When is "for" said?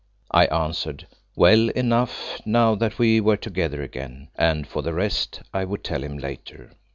4.65-4.81